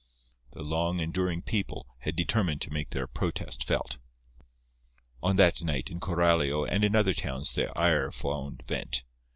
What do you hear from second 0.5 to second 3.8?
The long enduring people had determined to make their protest